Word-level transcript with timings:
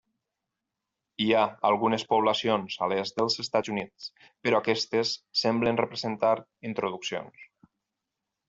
Hi 1.25 1.27
ha 1.33 1.41
algunes 1.69 2.05
poblacions 2.13 2.77
a 2.85 2.89
l'est 2.93 3.19
dels 3.21 3.37
Estats 3.45 3.73
Units, 3.75 4.09
però 4.47 4.63
aquestes 4.63 5.13
semblen 5.43 5.81
representar 5.85 6.35
introduccions. 6.73 7.49